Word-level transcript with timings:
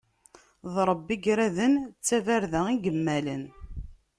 D 0.73 0.75
Ṛebbi 0.89 1.15
i 1.19 1.23
iraden, 1.31 1.73
d 1.79 2.01
tabarda 2.07 2.61
i 2.73 2.75
yemmalen. 2.83 3.43